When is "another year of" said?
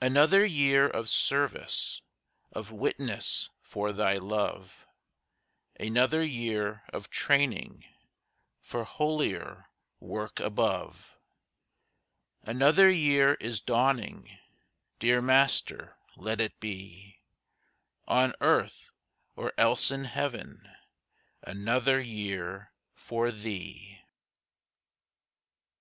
0.00-1.08, 5.80-7.10